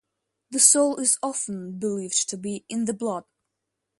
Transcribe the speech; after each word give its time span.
The 0.49 0.57
soul 0.59 0.97
is 0.99 1.19
often 1.21 1.77
believed 1.77 2.27
to 2.29 2.35
be 2.39 2.65
in 2.69 2.85
the 2.85 2.93
blood. 2.95 3.23